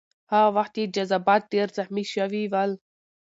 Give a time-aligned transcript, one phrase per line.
[0.31, 2.71] هغه وخت یې جذبات ډېر زخمي شوي ول.